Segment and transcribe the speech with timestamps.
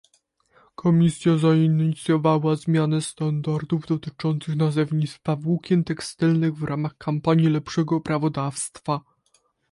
[0.75, 9.01] Komisja zainicjowała zmianę standardów dotyczących nazewnictwa włókien tekstylnych w ramach kampanii "Lepszego prawodawstwa"